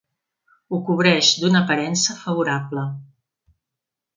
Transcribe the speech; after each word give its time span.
Ho 0.71 0.79
cobreix 0.87 1.29
d'una 1.43 1.61
aparença 1.65 2.17
favorable. 2.25 2.87